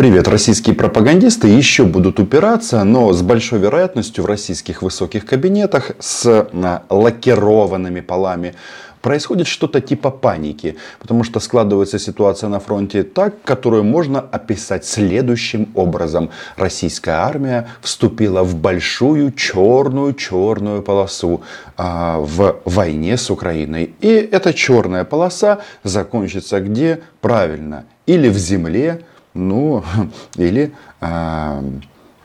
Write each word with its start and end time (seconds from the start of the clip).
Привет, 0.00 0.28
российские 0.28 0.74
пропагандисты 0.74 1.46
еще 1.46 1.84
будут 1.84 2.20
упираться, 2.20 2.82
но 2.84 3.12
с 3.12 3.20
большой 3.20 3.58
вероятностью 3.58 4.24
в 4.24 4.26
российских 4.26 4.80
высоких 4.80 5.26
кабинетах 5.26 5.90
с 5.98 6.24
а, 6.26 6.84
лакированными 6.88 8.00
полами 8.00 8.54
происходит 9.02 9.46
что-то 9.46 9.82
типа 9.82 10.10
паники, 10.10 10.78
потому 11.00 11.22
что 11.22 11.38
складывается 11.38 11.98
ситуация 11.98 12.48
на 12.48 12.60
фронте 12.60 13.02
так, 13.02 13.42
которую 13.42 13.84
можно 13.84 14.20
описать 14.20 14.86
следующим 14.86 15.68
образом. 15.74 16.30
Российская 16.56 17.16
армия 17.16 17.68
вступила 17.82 18.42
в 18.42 18.54
большую 18.54 19.32
черную-черную 19.32 20.80
полосу 20.80 21.42
а, 21.76 22.20
в 22.20 22.62
войне 22.64 23.18
с 23.18 23.28
Украиной. 23.30 23.94
И 24.00 24.08
эта 24.08 24.54
черная 24.54 25.04
полоса 25.04 25.58
закончится 25.84 26.58
где? 26.60 27.00
Правильно. 27.20 27.84
Или 28.06 28.30
в 28.30 28.38
земле, 28.38 29.02
ну, 29.34 29.84
или, 30.36 30.72
э, 31.00 31.62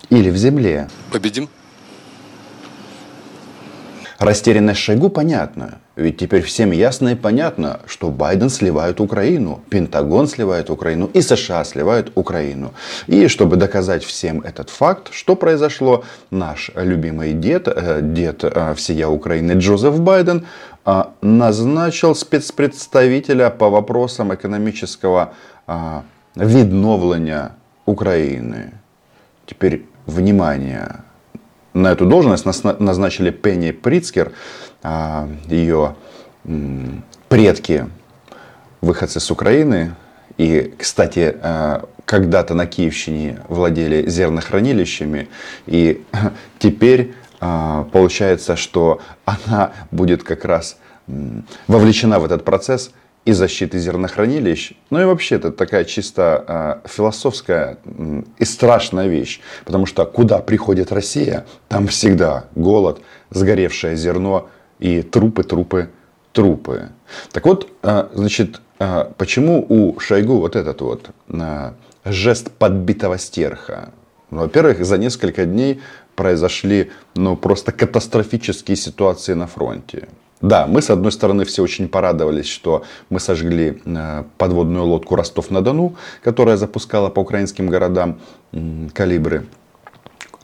или 0.09 0.30
в 0.30 0.38
земле. 0.38 0.88
Победим? 1.12 1.50
Растерянность 4.18 4.80
Шойгу 4.80 5.09
понятна. 5.09 5.80
Ведь 5.98 6.18
теперь 6.18 6.41
всем 6.41 6.72
ясно 6.72 7.09
и 7.09 7.16
понятно, 7.16 7.81
что 7.86 8.09
Байден 8.09 8.50
сливает 8.50 9.02
Украину, 9.02 9.62
Пентагон 9.70 10.28
сливает 10.28 10.70
Украину 10.70 11.09
и 11.14 11.22
США 11.22 11.64
сливают 11.66 12.12
Украину. 12.16 12.73
И 13.08 13.28
чтобы 13.28 13.58
доказать 13.58 14.03
всем 14.06 14.42
этот 14.42 14.70
факт, 14.70 15.09
что 15.12 15.36
произошло, 15.36 16.03
наш 16.31 16.72
любимый 16.76 17.34
дед, 17.34 17.67
э, 17.67 18.00
дед 18.02 18.44
э, 18.44 18.73
всея 18.76 19.08
Украины 19.08 19.53
Джозеф 19.53 20.00
Байден 20.00 20.45
э, 20.86 21.03
назначил 21.22 22.16
спецпредставителя 22.16 23.50
по 23.50 23.70
вопросам 23.70 24.34
экономического 24.34 25.34
відновлення 26.38 27.49
України. 27.85 28.71
Теперь, 29.45 29.81
внимание, 30.05 30.88
на 31.73 31.92
эту 31.92 32.05
должность 32.05 32.45
назначили 32.80 33.31
Пенни 33.31 33.72
Прицкер, 33.72 34.31
ее 35.50 35.95
предки, 37.30 37.86
выходцы 38.81 39.19
с 39.19 39.31
Украины. 39.31 39.95
И, 40.38 40.73
кстати, 40.77 41.36
когда-то 42.05 42.53
на 42.53 42.66
Киевщине 42.66 43.39
владели 43.49 44.08
зернохранилищами. 44.09 45.27
И 45.66 46.02
теперь 46.59 47.14
получается, 47.39 48.55
что 48.55 49.02
она 49.25 49.72
будет 49.92 50.23
как 50.23 50.45
раз 50.45 50.77
вовлечена 51.67 52.20
в 52.20 52.25
этот 52.25 52.44
процесс– 52.44 52.92
и 53.26 53.34
защиты 53.34 53.80
зернохранилищ. 53.80 54.73
Ну 54.92 55.02
и 55.02 55.06
вообще 55.06 55.36
это 55.36 55.52
такая 55.52 55.84
чисто 55.84 56.81
э, 56.84 56.88
философская 56.88 57.78
э, 57.84 58.23
и 58.38 58.45
страшная 58.45 59.08
вещь. 59.08 59.42
Потому 59.66 59.88
что 59.88 60.06
куда 60.06 60.40
приходит 60.40 60.92
Россия, 60.92 61.45
там 61.67 61.88
всегда 61.88 62.45
голод, 62.56 63.02
сгоревшее 63.32 63.95
зерно 63.95 64.50
и 64.80 65.02
трупы, 65.02 65.44
трупы, 65.44 65.90
трупы. 66.34 66.90
Так 67.32 67.45
вот, 67.45 67.67
э, 67.82 68.08
значит, 68.14 68.62
э, 68.80 69.06
почему 69.17 69.66
у 69.67 70.00
Шойгу 70.00 70.38
вот 70.38 70.56
этот 70.56 70.82
вот 70.82 71.10
э, 71.30 71.72
жест 72.06 72.52
подбитого 72.52 73.17
стерха? 73.17 73.89
Ну, 74.30 74.42
во-первых, 74.42 74.86
за 74.86 74.98
несколько 74.98 75.45
дней 75.45 75.82
произошли 76.16 76.92
ну, 77.16 77.36
просто 77.36 77.72
катастрофические 77.72 78.78
ситуации 78.78 79.34
на 79.34 79.48
фронте. 79.48 80.08
Да, 80.41 80.67
мы 80.67 80.81
с 80.81 80.89
одной 80.89 81.11
стороны 81.11 81.45
все 81.45 81.64
очень 81.64 81.88
порадовались, 81.88 82.47
что 82.47 82.83
мы 83.09 83.19
сожгли 83.19 83.81
э, 83.86 84.23
подводную 84.38 84.86
лодку 84.86 85.16
Ростов-на-Дону, 85.16 85.95
которая 86.23 86.58
запускала 86.58 87.09
по 87.09 87.22
украинским 87.22 87.67
городам 87.69 88.19
калибры. 88.94 89.45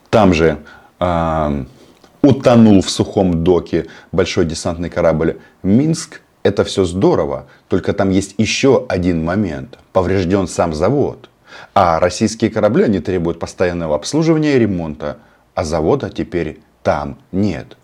Там 0.08 0.32
же 0.32 0.58
э, 0.98 1.64
утонул 2.22 2.80
в 2.80 2.90
сухом 2.90 3.44
доке 3.44 3.86
большой 4.12 4.46
десантный 4.46 4.88
корабль 4.88 5.38
Минск. 5.62 6.22
Это 6.42 6.64
все 6.64 6.84
здорово, 6.84 7.46
только 7.68 7.92
там 7.92 8.10
есть 8.10 8.34
еще 8.38 8.84
один 8.88 9.24
момент. 9.24 9.78
Поврежден 9.92 10.48
сам 10.48 10.74
завод. 10.74 11.28
А 11.74 12.00
российские 12.00 12.50
корабли, 12.50 12.84
они 12.84 12.98
требуют 12.98 13.38
постоянного 13.38 13.94
обслуживания 13.94 14.56
и 14.56 14.58
ремонта. 14.58 15.18
А 15.54 15.64
завода 15.64 16.10
теперь 16.10 16.60
там 16.82 17.18
нет. 17.30 17.76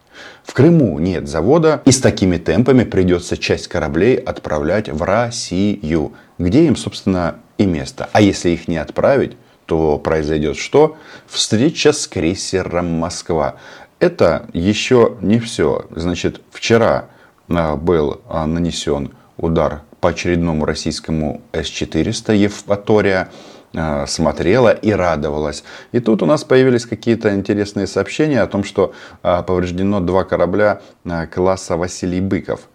В 0.45 0.55
Крыму 0.55 0.99
нет 0.99 1.29
завода, 1.29 1.83
и 1.85 1.91
с 1.91 2.01
такими 2.01 2.39
темпами 2.39 2.85
придется 2.85 3.37
часть 3.37 3.69
кораблей 3.69 4.17
отправлять 4.17 4.89
в 4.89 5.03
Россию, 5.03 6.15
где 6.39 6.67
им, 6.67 6.77
собственно, 6.77 7.37
и 7.59 7.67
место. 7.67 8.09
А 8.13 8.21
если 8.21 8.51
их 8.51 8.69
не 8.69 8.79
отправить, 8.79 9.37
то 9.67 9.99
произойдет 9.99 10.57
что? 10.57 10.97
Встреча 11.27 11.93
с 11.93 12.07
крейсером 12.07 12.87
«Москва». 12.99 13.57
Это 14.01 14.47
еще 14.53 15.17
не 15.21 15.39
все. 15.39 15.87
Значит, 15.91 16.41
вчера 16.51 17.07
а, 17.49 17.77
был 17.77 18.21
а, 18.29 18.47
нанесен 18.47 19.11
удар 19.37 19.83
по 20.01 20.11
очередному 20.11 20.65
российскому 20.65 21.43
С-400 21.53 22.35
«Евпатория». 22.37 23.29
Э, 23.75 24.07
смотрела 24.07 24.71
и 24.71 24.93
радовалась. 24.93 25.63
И 25.93 26.01
тут 26.01 26.23
у 26.23 26.27
нас 26.27 26.43
появились 26.43 26.87
какие-то 26.87 27.35
интересные 27.35 27.87
сообщения 27.87 28.41
о 28.41 28.47
том, 28.47 28.65
что 28.65 28.95
э, 29.23 29.43
повреждено 29.43 30.01
два 30.01 30.25
корабля 30.25 30.81
э, 31.05 31.27
класса 31.27 31.77
Василий 31.77 32.21
Быков. 32.21 32.69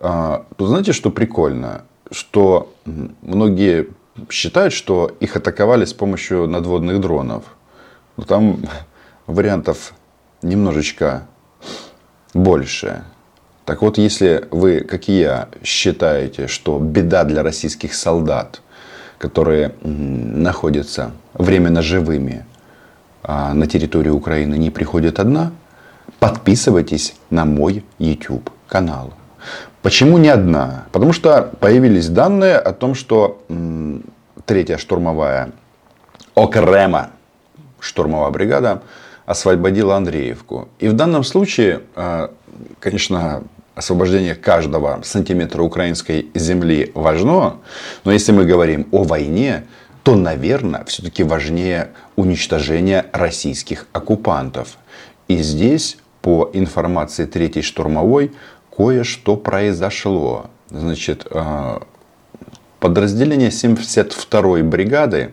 Тут 0.00 0.68
знаете, 0.68 0.94
что 0.94 1.10
прикольно? 1.10 1.82
Что 2.10 2.72
многие 3.20 3.88
считают, 4.30 4.72
что 4.72 5.14
их 5.20 5.36
атаковали 5.36 5.84
с 5.84 5.92
помощью 5.92 6.48
надводных 6.48 7.02
дронов. 7.02 7.44
Но 8.16 8.24
там 8.24 8.62
вариантов 9.26 9.92
немножечко 10.40 11.26
больше. 12.32 13.04
Так 13.66 13.82
вот, 13.82 13.98
если 13.98 14.48
вы, 14.50 14.80
как 14.80 15.10
и 15.10 15.18
я, 15.18 15.50
считаете, 15.62 16.46
что 16.46 16.78
беда 16.78 17.24
для 17.24 17.42
российских 17.42 17.94
солдат– 17.94 18.62
которые 19.20 19.74
находятся 19.84 21.12
временно 21.34 21.82
живыми 21.82 22.46
а 23.22 23.52
на 23.52 23.66
территории 23.66 24.08
Украины, 24.08 24.54
не 24.56 24.70
приходит 24.70 25.20
одна, 25.20 25.52
подписывайтесь 26.18 27.14
на 27.28 27.44
мой 27.44 27.84
YouTube 27.98 28.48
канал. 28.66 29.12
Почему 29.82 30.16
не 30.16 30.28
одна? 30.28 30.86
Потому 30.90 31.12
что 31.12 31.50
появились 31.60 32.08
данные 32.08 32.56
о 32.56 32.72
том, 32.72 32.94
что 32.94 33.42
третья 34.46 34.78
штурмовая 34.78 35.52
Окрема 36.34 37.10
штурмовая 37.78 38.30
бригада 38.30 38.82
освободила 39.26 39.96
Андреевку. 39.96 40.68
И 40.78 40.88
в 40.88 40.94
данном 40.94 41.24
случае, 41.24 41.82
а, 41.94 42.30
конечно, 42.78 43.42
освобождение 43.80 44.34
каждого 44.34 45.00
сантиметра 45.04 45.62
украинской 45.62 46.26
земли 46.34 46.92
важно, 46.94 47.56
но 48.04 48.12
если 48.12 48.32
мы 48.32 48.44
говорим 48.44 48.86
о 48.92 49.04
войне, 49.04 49.64
то, 50.02 50.16
наверное, 50.16 50.84
все-таки 50.84 51.24
важнее 51.24 51.88
уничтожение 52.14 53.06
российских 53.12 53.86
оккупантов. 53.92 54.76
И 55.28 55.38
здесь, 55.38 55.96
по 56.20 56.50
информации 56.52 57.24
третьей 57.24 57.62
штурмовой, 57.62 58.32
кое-что 58.76 59.36
произошло. 59.36 60.50
Значит, 60.68 61.26
э, 61.30 61.78
подразделение 62.80 63.48
72-й 63.48 64.62
бригады 64.62 65.32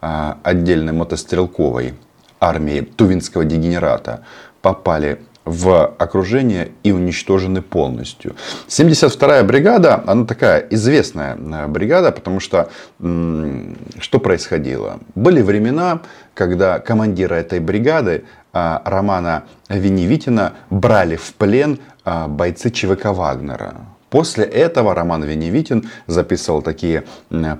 э, 0.00 0.34
отдельной 0.44 0.92
мотострелковой 0.92 1.94
армии 2.38 2.82
Тувинского 2.82 3.44
дегенерата 3.44 4.24
попали 4.62 5.18
в 5.44 5.94
окружение 5.98 6.72
и 6.82 6.92
уничтожены 6.92 7.62
полностью. 7.62 8.36
72-я 8.68 9.42
бригада, 9.42 10.02
она 10.06 10.26
такая 10.26 10.66
известная 10.70 11.36
э, 11.36 11.66
бригада, 11.66 12.12
потому 12.12 12.40
что 12.40 12.70
что 12.98 14.18
происходило? 14.20 15.00
Были 15.14 15.42
времена, 15.42 16.02
когда 16.34 16.78
командира 16.78 17.34
этой 17.34 17.60
бригады 17.60 18.24
а, 18.52 18.82
Романа 18.84 19.44
Веневитина 19.68 20.54
брали 20.70 21.16
в 21.16 21.34
плен 21.34 21.78
а, 22.04 22.28
бойцы 22.28 22.70
ЧВК 22.70 23.06
Вагнера. 23.06 23.74
После 24.10 24.44
этого 24.44 24.94
Роман 24.94 25.22
Веневитин 25.22 25.88
записывал 26.08 26.62
такие 26.62 27.04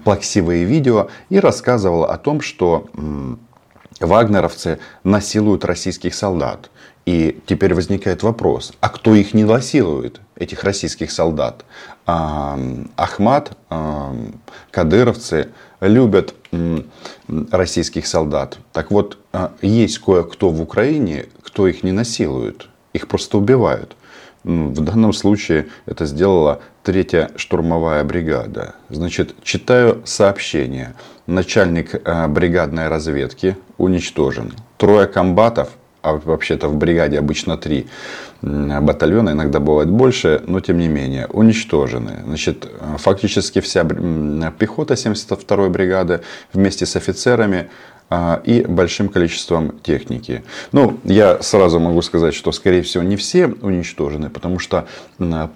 плаксивые 0.05 0.65
видео 0.65 1.09
и 1.29 1.39
рассказывал 1.39 2.05
о 2.05 2.19
том, 2.19 2.41
что 2.41 2.89
вагнеровцы 4.01 4.81
насилуют 5.05 5.65
российских 5.65 6.13
солдат. 6.13 6.71
И 7.07 7.41
теперь 7.47 7.75
возникает 7.75 8.23
вопрос, 8.23 8.73
а 8.81 8.89
кто 8.89 9.15
их 9.15 9.35
не 9.35 9.45
насилует, 9.45 10.21
этих 10.37 10.65
российских 10.65 11.11
солдат? 11.11 11.65
Ахмат, 12.07 13.57
кадыровцы 14.71 15.49
любят 15.81 16.35
российских 17.51 18.07
солдат. 18.07 18.59
Так 18.73 18.91
вот, 18.91 19.19
а, 19.33 19.53
есть 19.63 19.99
кое-кто 19.99 20.51
в 20.51 20.61
Украине, 20.61 21.27
кто 21.43 21.67
их 21.69 21.83
не 21.83 21.93
насилует, 21.93 22.69
их 22.93 23.09
просто 23.09 23.39
убивают. 23.39 23.97
В 24.43 24.81
данном 24.81 25.13
случае 25.13 25.69
это 25.87 26.07
сделала 26.07 26.61
третья 26.83 27.31
штурмовая 27.37 28.03
бригада. 28.05 28.75
Значит, 28.89 29.35
читаю 29.43 30.03
сообщение. 30.05 30.95
Начальник 31.27 32.03
бригадной 32.29 32.89
разведки 32.89 33.57
уничтожен. 33.79 34.53
Трое 34.79 35.07
комбатов, 35.07 35.71
а 36.03 36.15
вообще-то 36.15 36.69
в 36.69 36.77
бригаде 36.77 37.19
обычно 37.19 37.57
три 37.57 37.87
батальона, 38.43 39.31
иногда 39.31 39.61
бывает 39.61 39.91
больше, 39.91 40.43
но 40.47 40.61
тем 40.61 40.79
не 40.79 40.89
менее, 40.89 41.27
уничтожены. 41.27 42.23
Значит, 42.25 42.67
фактически 42.99 43.61
вся 43.61 43.85
пехота 43.85 44.95
72-й 44.95 45.69
бригады 45.69 46.21
вместе 46.53 46.87
с 46.87 46.97
офицерами 46.97 47.69
и 48.45 48.65
большим 48.67 49.09
количеством 49.09 49.79
техники. 49.85 50.43
Ну, 50.73 50.99
я 51.05 51.41
сразу 51.43 51.79
могу 51.79 52.03
сказать, 52.03 52.35
что, 52.35 52.51
скорее 52.51 52.83
всего, 52.83 53.05
не 53.05 53.15
все 53.17 53.47
уничтожены, 53.47 54.31
потому 54.31 54.59
что 54.59 54.89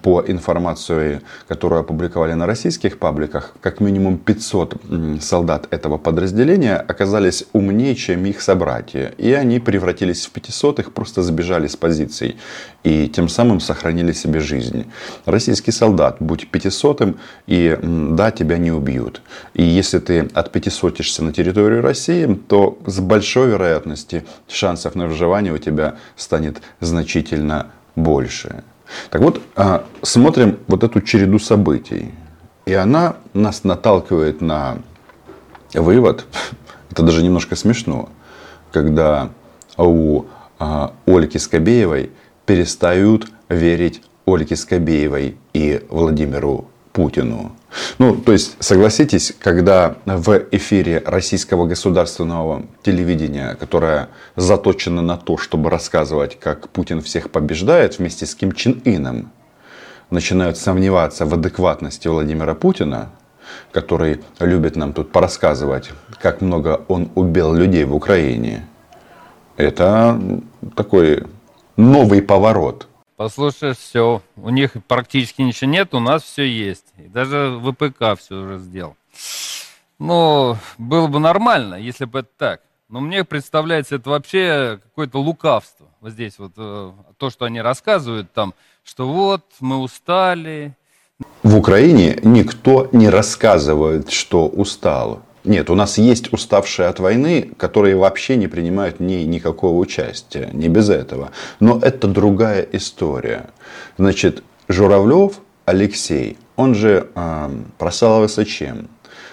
по 0.01 0.23
информации, 0.25 1.21
которую 1.47 1.81
опубликовали 1.81 2.33
на 2.33 2.45
российских 2.45 2.97
пабликах, 2.97 3.53
как 3.59 3.81
минимум 3.81 4.17
500 4.17 4.75
солдат 5.21 5.67
этого 5.71 5.97
подразделения 5.97 6.77
оказались 6.77 7.45
умнее, 7.51 7.95
чем 7.95 8.25
их 8.25 8.41
собратья. 8.41 9.13
И 9.17 9.33
они 9.33 9.59
превратились 9.59 10.25
в 10.25 10.31
500, 10.31 10.79
их 10.79 10.93
просто 10.93 11.23
сбежали 11.23 11.67
с 11.67 11.75
позиций. 11.75 12.37
И 12.85 13.07
тем 13.07 13.29
самым 13.29 13.59
сохранили 13.61 14.11
себе 14.11 14.39
жизнь. 14.39 14.85
Российский 15.25 15.71
солдат, 15.71 16.17
будь 16.19 16.47
500 16.47 17.17
и 17.47 17.79
да, 17.81 18.29
тебя 18.29 18.59
не 18.59 18.71
убьют. 18.71 19.23
И 19.55 19.63
если 19.63 19.97
ты 19.97 20.29
от 20.35 20.51
500 20.51 20.99
на 21.19 21.33
территорию 21.33 21.81
России, 21.81 22.31
то 22.47 22.77
с 22.85 22.99
большой 22.99 23.47
вероятностью 23.47 24.23
шансов 24.47 24.93
на 24.93 25.07
выживание 25.07 25.51
у 25.51 25.57
тебя 25.57 25.95
станет 26.15 26.61
значительно 26.79 27.71
больше. 27.95 28.63
Так 29.09 29.21
вот, 29.21 29.41
а, 29.55 29.83
смотрим 30.03 30.59
вот 30.67 30.83
эту 30.83 31.01
череду 31.01 31.39
событий. 31.39 32.11
И 32.67 32.73
она 32.75 33.15
нас 33.33 33.63
наталкивает 33.63 34.41
на 34.41 34.77
вывод, 35.73 36.25
это 36.91 37.01
даже 37.01 37.23
немножко 37.23 37.55
смешно, 37.55 38.09
когда 38.71 39.29
у 39.75 40.25
а, 40.59 40.93
Ольги 41.07 41.39
Скобеевой 41.39 42.11
перестают 42.45 43.27
верить 43.49 44.01
Ольге 44.25 44.55
Скобеевой 44.55 45.37
и 45.53 45.83
Владимиру 45.89 46.67
Путину. 46.93 47.55
Ну, 47.97 48.15
то 48.15 48.31
есть, 48.31 48.55
согласитесь, 48.59 49.33
когда 49.37 49.97
в 50.05 50.43
эфире 50.51 51.03
российского 51.05 51.65
государственного 51.65 52.63
телевидения, 52.83 53.55
которое 53.55 54.07
заточено 54.35 55.01
на 55.01 55.17
то, 55.17 55.37
чтобы 55.37 55.69
рассказывать, 55.69 56.39
как 56.39 56.69
Путин 56.69 57.01
всех 57.01 57.31
побеждает 57.31 57.99
вместе 57.99 58.25
с 58.25 58.33
Ким 58.33 58.53
Чен 58.53 58.81
Ином, 58.85 59.31
начинают 60.09 60.57
сомневаться 60.57 61.25
в 61.25 61.33
адекватности 61.33 62.07
Владимира 62.07 62.55
Путина, 62.55 63.09
который 63.71 64.21
любит 64.39 64.75
нам 64.75 64.93
тут 64.93 65.11
порассказывать, 65.11 65.91
как 66.21 66.41
много 66.41 66.81
он 66.87 67.11
убил 67.15 67.53
людей 67.53 67.83
в 67.83 67.93
Украине, 67.93 68.65
это 69.57 70.19
такой 70.75 71.23
новый 71.77 72.21
поворот– 72.21 72.87
Послушай, 73.17 73.73
все, 73.73 74.21
у 74.35 74.49
них 74.49 74.71
практически 74.89 75.41
ничего 75.41 75.71
нет, 75.71 75.93
у 75.93 75.99
нас 76.01 76.21
все 76.23 76.43
есть. 76.43 76.85
И 76.97 77.03
даже 77.03 77.57
ВПК 77.63 78.19
все 78.19 78.35
уже 78.35 78.57
сделал. 78.59 78.97
Ну, 79.99 80.57
было 80.77 81.07
бы 81.07 81.19
нормально, 81.19 81.75
если 81.75 82.03
бы 82.03 82.19
это 82.19 82.29
так. 82.37 82.61
Но 82.89 82.99
мне 82.99 83.23
представляется, 83.23 83.95
это 83.95 84.09
вообще 84.09 84.79
какое-то 84.83 85.19
лукавство. 85.19 85.87
Вот 86.01 86.11
здесь 86.11 86.37
вот 86.37 86.51
э, 86.57 86.91
то, 87.17 87.29
что 87.29 87.45
они 87.45 87.61
рассказывают 87.61 88.33
там, 88.33 88.53
что 88.83 89.07
вот 89.07 89.45
мы 89.61 89.77
устали. 89.77 90.73
В 91.41 91.57
Украине 91.57 92.19
никто 92.21 92.89
не 92.91 93.07
рассказывает, 93.07 94.11
что 94.11 94.45
устал. 94.45 95.23
Нет, 95.45 95.69
у 95.69 95.75
нас 95.75 95.97
есть 95.97 96.33
уставшие 96.33 96.87
от 96.87 96.99
войны, 96.99 97.51
которые 97.57 97.95
вообще 97.95 98.35
не 98.35 98.47
принимают 98.47 98.99
ни 98.99 99.23
никакого 99.23 99.77
участия, 99.77 100.49
не 100.53 100.67
без 100.67 100.89
этого. 100.89 101.31
Но 101.59 101.79
это 101.81 102.07
другая 102.07 102.67
история. 102.71 103.47
Значит, 103.97 104.43
Журавлев 104.67 105.39
Алексей, 105.65 106.37
он 106.55 106.73
же 106.73 107.07
э, 107.13 107.49
прославился 107.77 108.45
чем? 108.45 108.89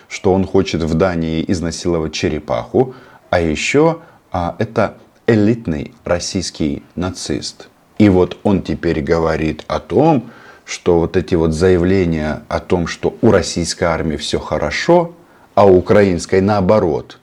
Что 0.09 0.35
он 0.35 0.47
хочет 0.47 0.83
в 0.83 0.95
Дании 0.95 1.45
изнасиловать 1.49 2.13
черепаху, 2.13 2.95
а 3.31 3.41
еще 3.41 3.99
э, 4.33 4.53
это 4.59 4.99
элитный 5.27 5.95
российский 6.05 6.83
нацист. 6.95 7.69
И 7.99 8.09
вот 8.09 8.37
он 8.43 8.63
теперь 8.63 9.01
говорит 9.01 9.65
о 9.69 9.79
том, 9.79 10.31
что 10.65 11.01
вот 11.01 11.17
эти 11.17 11.35
вот 11.35 11.53
заявления 11.53 12.43
о 12.49 12.61
том, 12.61 12.87
что 12.87 13.17
у 13.21 13.31
российской 13.31 13.85
армии 13.85 14.17
все 14.17 14.39
хорошо, 14.39 15.15
а 15.55 15.67
у 15.67 15.77
украинской 15.77 16.41
наоборот. 16.41 17.19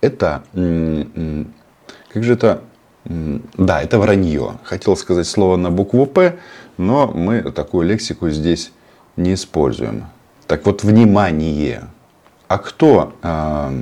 Это, 0.00 0.42
как 0.52 2.22
же 2.24 2.34
это, 2.34 2.62
да, 3.04 3.82
это 3.82 3.98
вранье. 3.98 4.58
Хотел 4.62 4.96
сказать 4.96 5.26
слово 5.26 5.56
на 5.56 5.70
букву 5.70 6.06
П, 6.06 6.38
но 6.76 7.08
мы 7.08 7.42
такую 7.52 7.86
лексику 7.86 8.30
здесь 8.30 8.72
не 9.16 9.34
используем. 9.34 10.06
Так 10.46 10.66
вот, 10.66 10.84
внимание. 10.84 11.88
А 12.46 12.58
кто 12.58 13.12
э, 13.22 13.72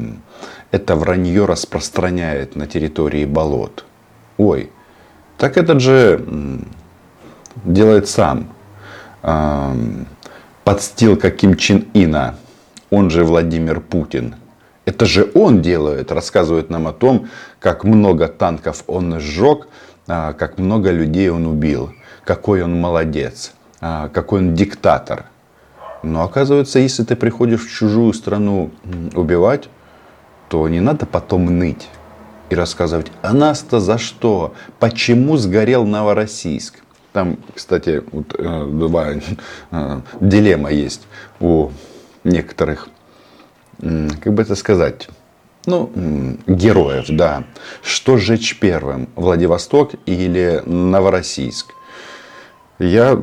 это 0.73 0.97
вранье 0.97 1.45
распространяет 1.45 2.57
на 2.57 2.67
территории 2.67 3.25
болот? 3.25 3.85
Ой, 4.39 4.73
так 5.39 5.57
этот 5.57 5.81
же 5.81 6.25
делает 7.65 8.09
сам. 8.09 8.49
Э, 9.23 9.73
подстилка 10.65 11.31
Ким 11.31 11.55
Чен 11.57 11.87
Ина 11.95 12.37
он 12.91 13.11
же 13.11 13.25
Владимир 13.25 13.81
Путин. 13.81 14.37
Это 14.85 15.05
же 15.05 15.31
он 15.35 15.63
делает, 15.63 16.13
рассказывает 16.13 16.71
нам 16.71 16.87
о 16.87 16.93
том, 16.93 17.29
как 17.59 17.85
много 17.85 18.29
танков 18.29 18.85
он 18.87 19.19
сжег, 19.19 19.69
а, 20.07 20.33
как 20.33 20.59
много 20.59 20.93
людей 20.93 21.29
он 21.29 21.47
убил, 21.47 21.93
какой 22.25 22.63
он 22.63 22.81
молодец, 22.81 23.53
а, 23.81 24.09
какой 24.09 24.41
он 24.41 24.55
диктатор. 24.55 25.27
Но 26.05 26.23
оказывается, 26.23 26.79
если 26.79 27.03
ты 27.03 27.17
приходишь 27.17 27.67
в 27.67 27.71
чужую 27.71 28.13
страну 28.13 28.71
убивать, 29.15 29.69
то 30.49 30.69
не 30.69 30.81
надо 30.81 31.05
потом 31.05 31.59
ныть 31.59 31.89
и 32.49 32.55
рассказывать, 32.55 33.11
а 33.23 33.33
нас-то 33.33 33.81
за 33.81 33.99
что? 33.99 34.55
Почему 34.79 35.37
сгорел 35.37 35.85
Новороссийск? 35.85 36.77
Там, 37.13 37.39
кстати, 37.53 38.05
вот, 38.13 38.37
э, 38.39 38.67
два 38.71 39.15
э, 39.71 40.01
дилемма 40.21 40.71
есть 40.71 41.09
у 41.41 41.71
некоторых, 42.27 42.89
как 43.79 44.35
бы 44.35 44.43
это 44.43 44.55
сказать, 44.55 45.09
ну, 45.67 45.91
героев, 46.47 47.07
да. 47.09 47.45
Что 47.83 48.19
сжечь 48.19 48.59
первым, 48.59 49.09
Владивосток 49.17 49.95
или 50.07 50.63
Новороссийск? 50.65 51.75
Я 52.79 53.21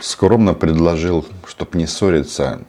скромно 0.00 0.54
предложил, 0.54 1.26
чтобы 1.46 1.78
не 1.78 1.86
ссориться, 1.86 2.62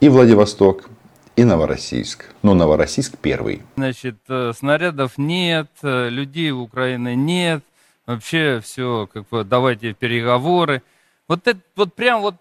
и 0.00 0.08
Владивосток, 0.08 0.88
и 1.36 1.44
Новороссийск. 1.44 2.26
Но 2.42 2.54
Новороссийск 2.54 3.16
первый. 3.18 3.62
Значит, 3.76 4.16
э, 4.28 4.52
снарядов 4.56 5.18
нет, 5.18 5.68
э, 5.82 6.08
людей 6.08 6.50
в 6.50 6.60
Украине 6.60 7.14
нет. 7.14 7.62
Вообще 8.06 8.60
все, 8.62 9.08
как 9.12 9.28
бы, 9.28 9.44
давайте 9.44 9.92
переговоры. 9.92 10.82
Вот 11.28 11.48
это 11.48 11.60
вот 11.74 11.94
прям 11.94 12.22
вот 12.22 12.36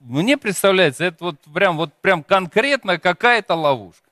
мне 0.00 0.36
представляется, 0.36 1.04
это 1.04 1.24
вот 1.24 1.36
прям, 1.52 1.76
вот 1.76 1.92
прям 2.00 2.22
конкретно 2.22 2.98
какая-то 2.98 3.54
ловушка. 3.54 4.08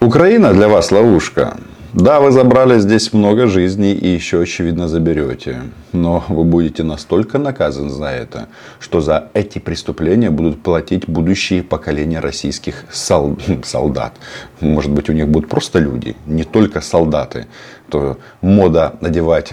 Украина 0.00 0.52
для 0.52 0.68
вас 0.68 0.90
ловушка. 0.90 1.56
Да, 1.92 2.20
вы 2.20 2.32
забрали 2.32 2.78
здесь 2.80 3.12
много 3.12 3.46
жизней 3.46 3.92
и 3.92 4.08
еще, 4.08 4.40
очевидно, 4.40 4.88
заберете. 4.88 5.60
Но 5.92 6.24
вы 6.28 6.44
будете 6.44 6.82
настолько 6.82 7.38
наказаны 7.38 7.90
за 7.90 8.06
это, 8.06 8.48
что 8.80 9.02
за 9.02 9.28
эти 9.34 9.58
преступления 9.58 10.30
будут 10.30 10.62
платить 10.62 11.06
будущие 11.06 11.62
поколения 11.62 12.20
российских 12.20 12.86
сол... 12.90 13.38
солдат. 13.62 14.14
Может 14.60 14.90
быть, 14.90 15.10
у 15.10 15.12
них 15.12 15.28
будут 15.28 15.50
просто 15.50 15.80
люди, 15.80 16.16
не 16.26 16.44
только 16.44 16.80
солдаты. 16.80 17.46
То 17.92 18.16
мода 18.40 18.94
надевать 19.02 19.52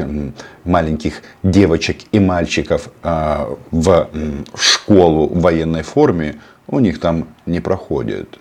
маленьких 0.63 1.23
девочек 1.43 1.97
и 2.13 2.19
мальчиков 2.21 2.87
а, 3.03 3.53
в 3.69 4.09
школу 4.55 5.27
в 5.27 5.41
военной 5.41 5.81
форме 5.81 6.35
у 6.67 6.79
них 6.79 7.01
там 7.01 7.27
не 7.45 7.59
проходит. 7.59 8.39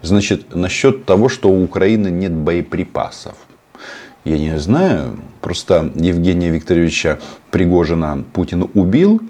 Значит, 0.00 0.54
насчет 0.54 1.06
того, 1.06 1.28
что 1.28 1.48
у 1.50 1.64
Украины 1.64 2.06
нет 2.06 2.30
боеприпасов. 2.30 3.34
Я 4.24 4.38
не 4.38 4.56
знаю. 4.60 5.18
Просто 5.40 5.90
Евгения 5.96 6.50
Викторовича 6.50 7.18
Пригожина 7.50 8.22
Путин 8.32 8.70
убил, 8.74 9.20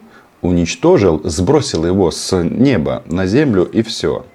уничтожил, 0.43 1.23
сбросил 1.25 1.87
его 1.87 2.11
с 2.11 2.37
неба 2.43 3.03
на 3.07 3.25
землю 3.25 3.65
и 3.65 3.81
все. 3.81 4.27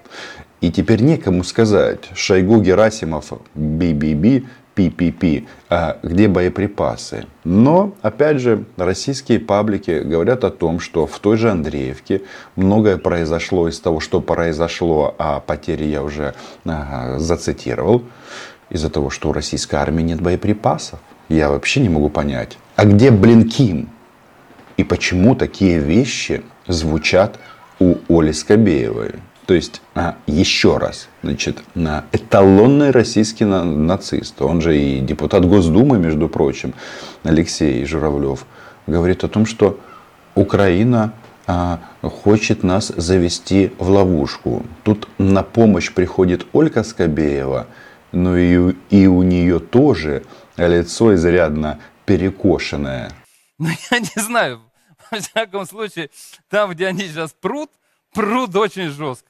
И 0.59 0.71
теперь 0.71 1.03
некому 1.03 1.43
сказать, 1.43 2.09
Шойгу 2.15 2.61
Герасимов, 2.61 3.31
би-би-би, 3.53 4.47
PPP, 4.77 5.47
а 5.69 5.97
где 6.03 6.27
боеприпасы. 6.27 7.25
Но, 7.43 7.93
опять 8.01 8.39
же, 8.39 8.65
российские 8.77 9.39
паблики 9.39 10.01
говорят 10.03 10.43
о 10.43 10.51
том, 10.51 10.79
что 10.79 11.07
в 11.07 11.17
той 11.19 11.37
же 11.37 11.49
Андреевке 11.49 12.21
многое 12.55 12.97
произошло 12.97 13.67
из 13.67 13.79
того, 13.79 13.99
что 13.99 14.21
произошло, 14.21 15.15
а 15.17 15.39
потери 15.39 15.85
я 15.85 16.03
уже 16.03 16.35
а, 16.65 17.17
зацитировал, 17.17 18.03
из-за 18.69 18.89
того, 18.89 19.09
что 19.09 19.29
у 19.29 19.33
российской 19.33 19.75
армии 19.75 20.03
нет 20.03 20.21
боеприпасов. 20.21 20.99
Я 21.29 21.49
вообще 21.49 21.79
не 21.81 21.89
могу 21.89 22.09
понять. 22.09 22.57
А 22.75 22.85
где, 22.85 23.11
блин, 23.11 23.49
Ким? 23.49 23.89
И 24.77 24.83
почему 24.83 25.35
такие 25.35 25.79
вещи 25.79 26.43
звучат 26.67 27.39
у 27.79 27.95
Оли 28.09 28.31
Скобеевой? 28.31 29.15
То 29.47 29.53
есть, 29.53 29.81
а, 29.95 30.17
еще 30.27 30.77
раз, 30.77 31.07
значит, 31.23 31.63
на 31.73 32.03
эталонный 32.11 32.91
российский 32.91 33.45
нацист, 33.45 34.41
он 34.41 34.59
же 34.59 34.77
и 34.77 34.99
депутат 34.99 35.45
Госдумы, 35.45 35.97
между 35.97 36.27
прочим, 36.27 36.73
Алексей 37.23 37.85
Журавлев, 37.85 38.45
говорит 38.87 39.23
о 39.23 39.29
том, 39.29 39.45
что 39.45 39.79
Украина 40.35 41.13
а, 41.47 41.79
хочет 42.01 42.63
нас 42.63 42.91
завести 42.97 43.71
в 43.79 43.89
ловушку. 43.89 44.65
Тут 44.83 45.07
на 45.17 45.43
помощь 45.43 45.93
приходит 45.93 46.45
Ольга 46.51 46.83
Скобеева, 46.83 47.67
но 48.11 48.37
и, 48.37 48.75
и 48.89 49.07
у 49.07 49.23
нее 49.23 49.59
тоже 49.59 50.23
лицо 50.57 51.15
изрядно 51.15 51.79
перекошенное. 52.05 53.13
Ну, 53.59 53.69
я 53.91 53.99
не 53.99 54.21
знаю. 54.21 54.59
Во 55.09 55.19
всяком 55.19 55.65
случае, 55.65 56.09
там, 56.49 56.71
где 56.71 56.87
они 56.87 57.03
сейчас 57.07 57.31
прут, 57.31 57.69
прут 58.13 58.53
очень 58.57 58.89
жестко. 58.89 59.25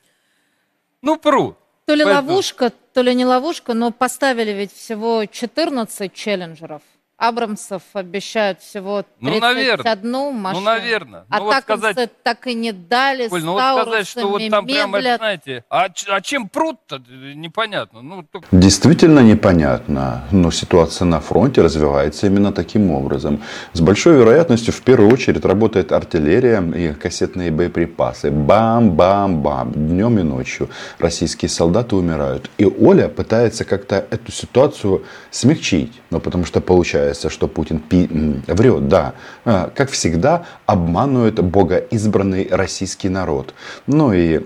Ну, 1.02 1.18
прут. 1.18 1.58
То 1.86 1.94
ли 1.94 2.04
Поэтому... 2.04 2.30
ловушка, 2.30 2.72
то 2.94 3.02
ли 3.02 3.16
не 3.16 3.26
ловушка, 3.26 3.74
но 3.74 3.92
поставили 3.92 4.52
ведь 4.52 4.74
всего 4.74 5.26
14 5.26 6.14
челленджеров. 6.14 6.82
Абрамсов 7.18 7.82
обещают 7.94 8.62
всего 8.62 9.04
31 9.22 9.32
ну, 9.32 9.40
наверное. 9.40 10.32
машину. 10.32 10.60
Ну, 10.60 10.66
наверное. 10.66 11.26
А 11.30 11.40
ну, 11.40 11.46
вот 11.46 11.52
так 11.52 11.64
сказать... 11.64 12.12
так 12.22 12.46
и 12.46 12.54
не 12.54 12.72
дали. 12.72 13.28
Коль, 13.28 13.44
ну 13.44 13.54
вот 13.54 13.82
сказать, 13.82 14.08
что 14.08 14.28
вот 14.28 14.42
там 14.52 14.68
прямо, 14.68 15.02
знаете, 15.02 15.64
а, 15.68 15.88
а 16.10 16.22
чем 16.22 16.48
пруд-то, 16.48 17.02
непонятно. 17.34 18.04
Ну, 18.04 18.22
только... 18.22 18.48
Действительно 18.52 19.22
непонятно. 19.22 20.26
Но 20.32 20.52
ситуация 20.52 21.06
на 21.06 21.20
фронте 21.20 21.64
развивается 21.64 22.28
именно 22.28 22.54
таким 22.54 22.92
образом. 22.92 23.42
С 23.74 23.82
большой 23.82 24.18
вероятностью 24.18 24.72
в 24.72 24.82
первую 24.84 25.12
очередь 25.12 25.44
работает 25.44 25.92
артиллерия 25.94 26.62
и 26.62 26.94
кассетные 26.94 27.50
боеприпасы. 27.50 28.30
Бам-бам-бам. 28.30 29.74
Днем 29.74 30.20
и 30.20 30.22
ночью 30.22 30.70
российские 31.00 31.50
солдаты 31.50 31.96
умирают. 31.96 32.52
И 32.60 32.66
Оля 32.66 33.08
пытается 33.08 33.66
как-то 33.66 34.06
эту 34.12 34.32
ситуацию 34.32 35.04
смягчить. 35.32 36.00
Но 36.12 36.20
потому 36.20 36.46
что 36.46 36.62
получается 36.62 37.07
получается, 37.08 37.30
что 37.30 37.48
Путин 37.48 37.80
пи- 37.80 38.10
врет, 38.48 38.88
да. 38.88 39.14
А, 39.46 39.70
как 39.76 39.90
всегда, 39.90 40.44
обманывает 40.66 41.36
богоизбранный 41.36 42.48
российский 42.52 43.10
народ. 43.10 43.54
Ну 43.88 44.14
и 44.14 44.42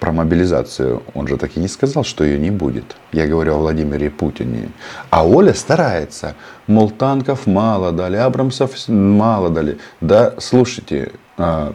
про 0.00 0.12
мобилизацию 0.12 1.02
он 1.14 1.26
же 1.26 1.36
так 1.36 1.56
и 1.56 1.60
не 1.60 1.68
сказал, 1.68 2.04
что 2.04 2.24
ее 2.24 2.38
не 2.38 2.50
будет. 2.50 2.96
Я 3.12 3.26
говорю 3.26 3.54
о 3.54 3.58
Владимире 3.58 4.10
Путине. 4.10 4.68
А 5.10 5.26
Оля 5.26 5.54
старается. 5.54 6.34
Мол, 6.68 6.90
танков 6.90 7.46
мало 7.46 7.90
дали, 7.92 8.16
Абрамсов 8.16 8.88
мало 8.88 9.50
дали. 9.50 9.76
Да, 10.00 10.34
слушайте, 10.38 11.10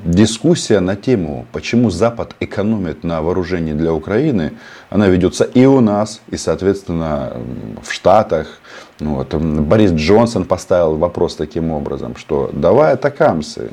дискуссия 0.04 0.82
на 0.82 0.96
тему, 0.96 1.46
почему 1.54 1.90
Запад 1.90 2.36
экономит 2.42 3.04
на 3.04 3.22
вооружении 3.22 3.74
для 3.74 3.94
Украины, 3.94 4.54
она 4.90 5.08
ведется 5.08 5.46
и 5.46 5.66
у 5.66 5.80
нас, 5.80 6.22
и, 6.30 6.38
соответственно, 6.38 7.34
в 7.82 7.92
Штатах. 7.92 8.60
Ну 9.00 9.16
вот. 9.16 9.34
Борис 9.34 9.92
Джонсон 9.92 10.46
поставил 10.46 10.98
вопрос 10.98 11.36
таким 11.36 11.72
образом, 11.72 12.16
что 12.18 12.50
давай 12.54 12.94
атакамсы. 12.94 13.72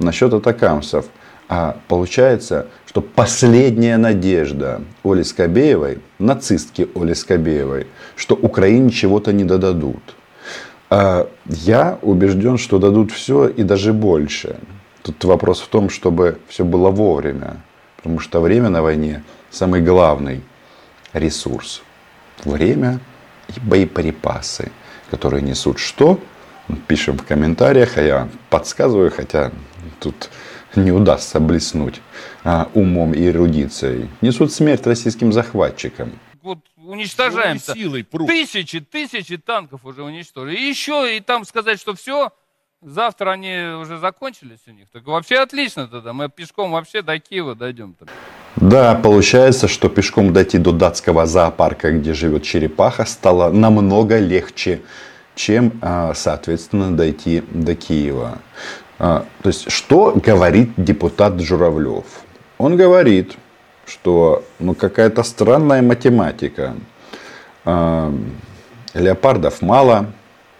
Насчет 0.00 0.34
атакамсов. 0.34 1.06
А 1.48 1.76
получается, 1.88 2.66
что 2.86 3.00
последняя 3.00 3.98
надежда 3.98 4.80
Оли 5.04 5.22
Скобеевой, 5.22 6.00
нацистки 6.18 6.88
Оли 6.94 7.12
Скобеевой, 7.12 7.86
что 8.16 8.34
Украине 8.34 8.90
чего-то 8.90 9.32
не 9.32 9.44
додадут. 9.44 10.16
А 10.90 11.28
я 11.46 11.98
убежден, 12.02 12.58
что 12.58 12.78
дадут 12.78 13.12
все 13.12 13.46
и 13.46 13.62
даже 13.62 13.92
больше. 13.92 14.56
Тут 15.04 15.22
вопрос 15.24 15.60
в 15.60 15.68
том, 15.68 15.90
чтобы 15.90 16.38
все 16.48 16.64
было 16.64 16.88
вовремя. 16.88 17.58
Потому 17.96 18.20
что 18.20 18.40
время 18.40 18.70
на 18.70 18.80
войне 18.80 19.22
самый 19.50 19.82
главный 19.82 20.40
ресурс. 21.12 21.82
Время 22.44 23.00
и 23.54 23.60
боеприпасы, 23.60 24.72
которые 25.10 25.42
несут 25.42 25.78
что? 25.78 26.18
Пишем 26.88 27.18
в 27.18 27.26
комментариях, 27.26 27.98
а 27.98 28.02
я 28.02 28.28
подсказываю, 28.48 29.10
хотя 29.10 29.52
тут 30.00 30.30
не 30.74 30.90
удастся 30.90 31.38
блеснуть 31.38 32.00
а, 32.42 32.70
умом 32.72 33.12
и 33.12 33.26
эрудицией. 33.26 34.08
Несут 34.22 34.52
смерть 34.52 34.86
российским 34.86 35.34
захватчикам. 35.34 36.18
Вот 36.40 36.60
уничтожаем 36.76 37.58
силой 37.58 38.04
тысячи, 38.04 38.80
тысячи 38.80 39.36
танков 39.36 39.84
уже 39.84 40.02
уничтожили. 40.02 40.56
И 40.56 40.62
еще 40.62 41.14
и 41.14 41.20
там 41.20 41.44
сказать, 41.44 41.78
что 41.78 41.94
все, 41.94 42.32
Завтра 42.86 43.30
они 43.30 43.80
уже 43.80 43.96
закончились 43.96 44.60
у 44.66 44.72
них. 44.72 44.88
Так 44.92 45.06
вообще 45.06 45.36
отлично 45.36 45.88
тогда. 45.88 46.12
Мы 46.12 46.28
пешком 46.28 46.72
вообще 46.72 47.00
до 47.00 47.18
Киева 47.18 47.54
дойдем. 47.54 47.94
-то. 47.98 48.08
Да, 48.56 48.94
получается, 48.94 49.68
что 49.68 49.88
пешком 49.88 50.34
дойти 50.34 50.58
до 50.58 50.72
датского 50.72 51.24
зоопарка, 51.24 51.92
где 51.92 52.12
живет 52.12 52.42
черепаха, 52.42 53.06
стало 53.06 53.50
намного 53.50 54.18
легче, 54.18 54.82
чем, 55.34 55.72
а, 55.80 56.12
соответственно, 56.14 56.94
дойти 56.94 57.42
до 57.50 57.74
Киева. 57.74 58.38
А, 58.98 59.24
то 59.42 59.48
есть, 59.48 59.72
что 59.72 60.12
говорит 60.26 60.72
депутат 60.76 61.40
Журавлев? 61.40 62.04
Он 62.58 62.76
говорит, 62.76 63.32
что 63.86 64.44
ну, 64.58 64.74
какая-то 64.74 65.22
странная 65.22 65.80
математика. 65.80 66.74
А, 67.64 68.12
леопардов 68.92 69.62
мало, 69.62 70.12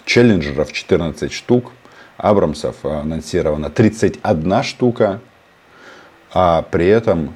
челленджеров 0.07 0.73
14 0.73 1.31
штук– 1.31 1.73
Абрамсов 2.25 2.87
анонсировано 2.87 3.69
31 3.69 4.63
штука, 4.63 5.21
а 6.33 6.63
при 6.63 6.87
этом 6.87 7.35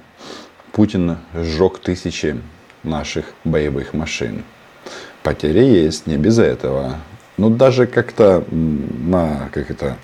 Путин 0.73 1.18
сжег 1.35 1.78
тысячи 1.78 2.40
наших 2.85 3.26
боевых 3.45 3.92
машин. 3.92 4.45
Потери 5.23 5.62
есть, 5.62 6.07
не 6.07 6.16
без 6.16 6.38
этого. 6.38 6.95
Но 7.37 7.50
даже 7.50 7.87
как-то 7.87 8.42
на, 8.50 9.50
как 9.52 9.71
это, 9.71 9.99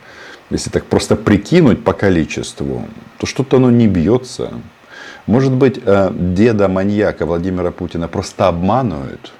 если 0.50 0.68
так 0.68 0.84
просто 0.84 1.16
прикинуть 1.16 1.82
по 1.82 1.94
количеству, 1.94 2.86
то 3.16 3.24
что-то 3.24 3.56
оно 3.56 3.70
не 3.70 3.88
бьется. 3.88 4.52
Может 5.26 5.52
быть, 5.52 5.80
э, 5.82 6.10
деда 6.12 6.68
маньяка 6.68 7.24
Владимира 7.24 7.70
Путина 7.70 8.06
просто 8.06 8.48
обманывают, 8.48 9.32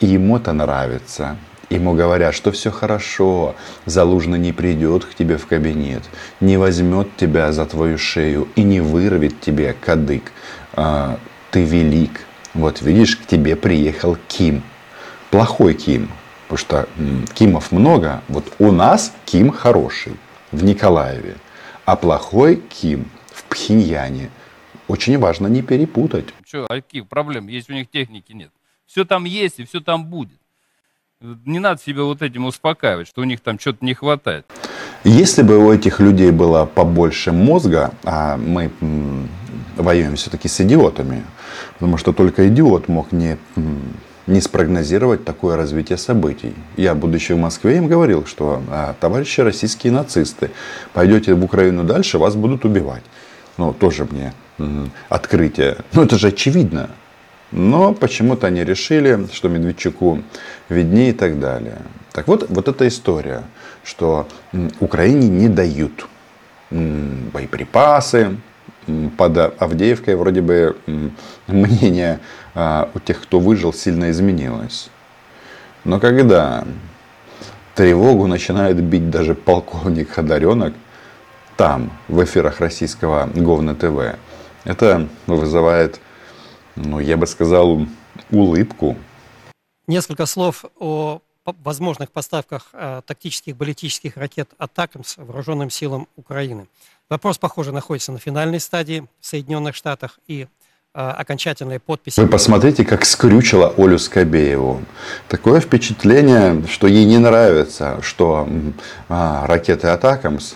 и 0.00 0.08
ему 0.08 0.36
это 0.36 0.52
нравится. 0.52 1.38
Ему 1.70 1.94
говорят, 1.94 2.34
что 2.34 2.50
все 2.50 2.72
хорошо, 2.72 3.54
Залужный 3.86 4.40
не 4.40 4.52
придет 4.52 5.04
к 5.04 5.14
тебе 5.14 5.38
в 5.38 5.46
кабинет, 5.46 6.02
не 6.40 6.56
возьмет 6.56 7.16
тебя 7.16 7.52
за 7.52 7.64
твою 7.64 7.96
шею 7.96 8.48
и 8.56 8.64
не 8.64 8.80
вырвет 8.80 9.40
тебе 9.40 9.72
кадык. 9.80 10.32
А, 10.72 11.18
ты 11.52 11.62
велик. 11.62 12.26
Вот 12.54 12.82
видишь, 12.82 13.16
к 13.16 13.24
тебе 13.24 13.54
приехал 13.54 14.18
Ким. 14.26 14.64
Плохой 15.30 15.74
Ким, 15.74 16.10
потому 16.48 16.58
что 16.58 16.88
Кимов 17.34 17.70
много. 17.70 18.20
Вот 18.26 18.52
у 18.58 18.72
нас 18.72 19.14
Ким 19.24 19.52
хороший 19.52 20.14
в 20.50 20.64
Николаеве, 20.64 21.36
а 21.84 21.94
плохой 21.94 22.56
Ким 22.56 23.08
в 23.32 23.44
Пхеньяне. 23.44 24.30
Очень 24.88 25.18
важно 25.18 25.46
не 25.46 25.62
перепутать. 25.62 26.26
Что, 26.44 26.64
а 26.64 26.80
каких 26.80 27.06
проблем? 27.06 27.46
Есть 27.46 27.70
у 27.70 27.74
них 27.74 27.88
техники 27.88 28.32
нет. 28.32 28.50
Все 28.86 29.04
там 29.04 29.24
есть 29.24 29.60
и 29.60 29.64
все 29.64 29.78
там 29.78 30.06
будет 30.06 30.40
не 31.44 31.58
надо 31.58 31.80
себя 31.80 32.04
вот 32.04 32.22
этим 32.22 32.46
успокаивать, 32.46 33.06
что 33.06 33.20
у 33.20 33.24
них 33.24 33.40
там 33.40 33.58
что-то 33.58 33.84
не 33.84 33.94
хватает. 33.94 34.46
Если 35.04 35.42
бы 35.42 35.58
у 35.58 35.72
этих 35.72 36.00
людей 36.00 36.30
было 36.30 36.64
побольше 36.64 37.32
мозга, 37.32 37.92
а 38.04 38.36
мы 38.36 38.70
воюем 39.76 40.16
все-таки 40.16 40.48
с 40.48 40.60
идиотами, 40.60 41.24
потому 41.74 41.96
что 41.96 42.12
только 42.12 42.48
идиот 42.48 42.88
мог 42.88 43.12
не, 43.12 43.38
не 44.26 44.40
спрогнозировать 44.40 45.24
такое 45.24 45.56
развитие 45.56 45.98
событий. 45.98 46.54
Я, 46.76 46.94
будучи 46.94 47.32
в 47.32 47.38
Москве, 47.38 47.78
им 47.78 47.86
говорил, 47.86 48.26
что 48.26 48.62
а, 48.68 48.94
товарищи 49.00 49.40
российские 49.40 49.92
нацисты, 49.92 50.50
пойдете 50.92 51.34
в 51.34 51.44
Украину 51.44 51.84
дальше, 51.84 52.18
вас 52.18 52.34
будут 52.34 52.64
убивать. 52.64 53.02
Ну, 53.56 53.72
тоже 53.72 54.06
мне 54.10 54.32
открытие. 55.08 55.78
Ну, 55.92 56.02
это 56.02 56.18
же 56.18 56.28
очевидно. 56.28 56.90
Но 57.52 57.94
почему-то 57.94 58.46
они 58.46 58.64
решили, 58.64 59.26
что 59.32 59.48
Медведчуку 59.48 60.22
виднее 60.68 61.10
и 61.10 61.12
так 61.12 61.40
далее. 61.40 61.78
Так 62.12 62.28
вот, 62.28 62.48
вот 62.48 62.68
эта 62.68 62.86
история, 62.86 63.42
что 63.84 64.28
Украине 64.80 65.28
не 65.28 65.48
дают 65.48 66.06
боеприпасы, 66.70 68.36
под 69.16 69.60
Авдеевкой 69.60 70.16
вроде 70.16 70.40
бы 70.40 70.76
мнение 71.46 72.20
а, 72.54 72.90
у 72.94 72.98
тех, 72.98 73.20
кто 73.20 73.38
выжил, 73.38 73.72
сильно 73.72 74.10
изменилось. 74.10 74.90
Но 75.84 76.00
когда 76.00 76.64
тревогу 77.74 78.26
начинает 78.26 78.80
бить 78.82 79.10
даже 79.10 79.34
полковник 79.34 80.10
Ходоренок, 80.10 80.74
там, 81.56 81.92
в 82.08 82.22
эфирах 82.24 82.60
российского 82.60 83.28
Говна 83.34 83.74
ТВ, 83.74 84.16
это 84.64 85.08
вызывает, 85.26 86.00
ну, 86.84 87.00
я 87.00 87.16
бы 87.16 87.26
сказал, 87.26 87.86
улыбку. 88.30 88.96
Несколько 89.86 90.26
слов 90.26 90.64
о 90.78 91.20
возможных 91.44 92.10
поставках 92.10 92.68
э, 92.72 93.02
тактических 93.06 93.56
баллистических 93.56 94.16
ракет 94.16 94.50
«Атакамс» 94.58 95.16
вооруженным 95.16 95.70
силам 95.70 96.06
Украины. 96.16 96.68
Вопрос, 97.08 97.38
похоже, 97.38 97.72
находится 97.72 98.12
на 98.12 98.18
финальной 98.18 98.60
стадии 98.60 99.06
в 99.20 99.26
Соединенных 99.26 99.74
Штатах 99.74 100.18
и 100.28 100.42
э, 100.42 100.46
окончательная 101.00 101.80
подпись. 101.80 102.18
Вы 102.18 102.28
посмотрите, 102.28 102.84
как 102.84 103.04
скрючила 103.04 103.74
Олю 103.76 103.98
Скобееву. 103.98 104.82
Такое 105.28 105.60
впечатление, 105.60 106.64
что 106.68 106.86
ей 106.86 107.04
не 107.04 107.18
нравится, 107.18 108.00
что 108.02 108.48
а, 109.08 109.46
ракеты 109.46 109.88
«Атакамс» 109.88 110.54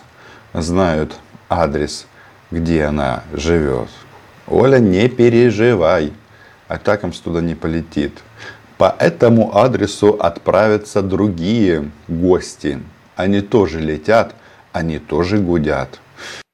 знают 0.53 1.17
адрес, 1.49 2.07
где 2.51 2.85
она 2.85 3.25
живет. 3.33 3.89
Оля, 4.47 4.79
не 4.79 5.09
переживай, 5.09 6.13
«Атакамс» 6.69 7.19
туда 7.21 7.41
не 7.41 7.55
полетит. 7.55 8.23
По 8.79 8.95
этому 8.99 9.57
адресу 9.57 10.11
отправятся 10.15 11.03
другие 11.03 11.91
гости. 12.09 12.83
Они 13.17 13.41
тоже 13.41 13.81
летят, 13.81 14.35
они 14.73 14.99
тоже 14.99 15.39
гудят. 15.39 16.01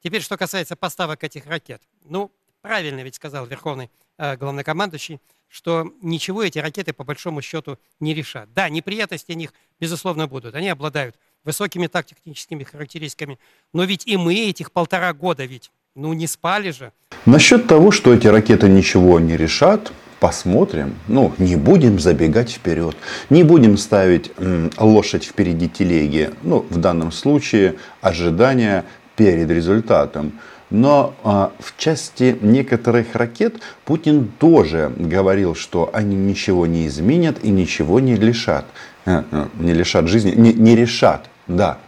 Теперь, 0.03 0.23
что 0.23 0.37
касается 0.37 0.77
поставок 0.77 1.25
этих 1.25 1.47
ракет. 1.47 1.83
Ну, 2.05 2.31
правильно 2.63 3.01
ведь 3.01 3.15
сказал 3.15 3.47
Верховный 3.47 3.91
э, 4.19 4.37
главнокомандующий, 4.37 5.21
что 5.49 5.93
ничего 6.01 6.43
эти 6.43 6.59
ракеты 6.59 6.93
по 6.93 7.05
большому 7.05 7.43
счету 7.43 7.79
не 7.99 8.15
решат. 8.15 8.53
Да, 8.53 8.69
неприятности 8.69 9.33
у 9.33 9.37
них, 9.37 9.53
безусловно, 9.81 10.27
будут. 10.27 10.55
Они 10.55 10.69
обладают 10.69 11.17
высокими 11.45 11.87
тактическими 11.87 12.65
характеристиками. 12.65 13.39
Но 13.73 13.85
ведь 13.85 14.07
и 14.07 14.17
мы 14.17 14.35
этих 14.35 14.73
полтора 14.73 15.13
года 15.13 15.45
ведь, 15.45 15.71
ну, 15.95 16.13
не 16.13 16.27
спали 16.27 16.71
же. 16.71 16.93
Насчет 17.27 17.67
того, 17.67 17.91
что 17.91 18.15
эти 18.15 18.27
ракеты 18.27 18.69
ничего 18.69 19.21
не 19.21 19.37
решат, 19.37 19.93
посмотрим. 20.21 20.95
Ну, 21.09 21.33
не 21.39 21.57
будем 21.57 21.99
забегать 21.99 22.51
вперед. 22.53 22.97
Не 23.31 23.43
будем 23.43 23.77
ставить 23.77 24.31
м, 24.39 24.71
лошадь 24.79 25.25
впереди 25.25 25.69
телеги. 25.69 26.31
Ну, 26.43 26.65
в 26.71 26.79
данном 26.79 27.13
случае 27.13 27.75
ожидания 28.01 28.85
перед 29.17 29.51
результатом. 29.51 30.33
Но 30.71 31.15
а, 31.25 31.53
в 31.59 31.77
части 31.77 32.39
некоторых 32.41 33.15
ракет 33.15 33.61
Путин 33.85 34.31
тоже 34.39 34.93
говорил, 34.97 35.57
что 35.57 35.91
они 35.93 36.15
ничего 36.15 36.65
не 36.67 36.87
изменят 36.87 37.43
и 37.43 37.51
ничего 37.51 37.99
не 37.99 38.15
лишат. 38.15 38.67
А, 39.05 39.25
а, 39.33 39.49
не 39.59 39.73
лишат 39.73 40.07
жизни, 40.07 40.31
не, 40.31 40.53
не 40.53 40.77
решат, 40.77 41.29
да. 41.49 41.79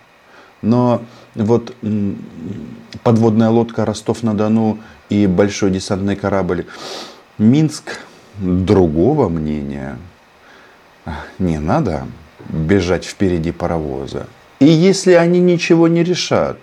Но 0.63 1.03
вот 1.35 1.75
м, 1.83 2.19
подводная 3.03 3.51
лодка 3.51 3.85
Ростов-на-Дону 3.85 4.79
и 5.09 5.27
большой 5.27 5.71
десантный 5.71 6.17
корабль 6.17 6.67
Минск 7.39 8.01
другого 8.39 9.29
мнения. 9.29 9.99
Не 11.39 11.59
надо 11.59 12.07
бежать 12.49 13.05
впереди 13.05 13.53
паровоза. 13.53 14.27
И 14.61 14.67
если 14.67 15.13
они 15.13 15.41
ничего 15.41 15.89
не 15.89 16.05
решат, 16.05 16.59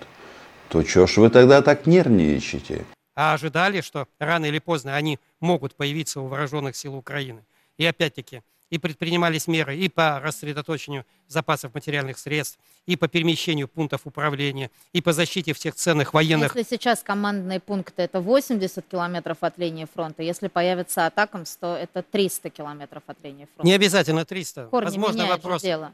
то 0.68 0.84
что 0.84 1.06
ж 1.06 1.18
вы 1.18 1.30
тогда 1.30 1.62
так 1.62 1.86
нервничаете? 1.86 2.84
А 3.14 3.34
ожидали, 3.34 3.82
что 3.82 4.06
рано 4.18 4.46
или 4.46 4.58
поздно 4.58 4.96
они 4.96 5.18
могут 5.40 5.74
появиться 5.74 6.20
у 6.20 6.26
вооруженных 6.26 6.76
сил 6.76 6.94
Украины. 6.94 7.44
И 7.76 7.84
опять-таки, 7.84 8.42
и 8.70 8.78
предпринимались 8.78 9.46
меры 9.46 9.76
и 9.76 9.88
по 9.88 10.20
рассредоточению 10.20 11.04
запасов 11.28 11.74
материальных 11.74 12.18
средств, 12.18 12.58
и 12.86 12.96
по 12.96 13.08
перемещению 13.08 13.68
пунктов 13.68 14.02
управления, 14.04 14.70
и 14.92 15.00
по 15.00 15.12
защите 15.12 15.52
всех 15.52 15.74
ценных 15.74 16.14
военных... 16.14 16.56
Если 16.56 16.76
сейчас 16.76 17.02
командные 17.02 17.60
пункты 17.60 18.02
это 18.02 18.20
80 18.20 18.84
километров 18.90 19.38
от 19.40 19.58
линии 19.58 19.86
фронта, 19.92 20.22
если 20.22 20.48
появится 20.48 21.06
атакам, 21.06 21.44
то 21.60 21.76
это 21.76 22.02
300 22.02 22.50
километров 22.50 23.02
от 23.06 23.22
линии 23.22 23.46
фронта. 23.54 23.66
Не 23.66 23.74
обязательно 23.74 24.24
300. 24.24 24.68
Корни 24.70 24.86
Возможно, 24.86 25.26
вопрос... 25.26 25.62
дело. 25.62 25.92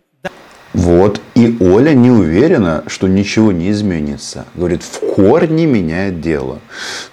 Вот, 0.72 1.22
и 1.34 1.56
Оля 1.60 1.94
не 1.94 2.10
уверена, 2.10 2.84
что 2.86 3.08
ничего 3.08 3.52
не 3.52 3.70
изменится. 3.70 4.46
Говорит, 4.54 4.82
в 4.82 5.14
корне 5.14 5.64
меняет 5.64 6.20
дело. 6.20 6.60